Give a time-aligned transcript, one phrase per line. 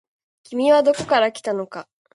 [0.41, 1.87] 君はどこから来たのか。